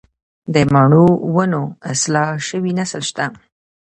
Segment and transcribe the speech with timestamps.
[0.53, 3.25] د مڼو د ونو اصلاح شوی نسل شته